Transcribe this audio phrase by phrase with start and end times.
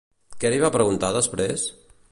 [0.43, 1.69] Què li va preguntar després?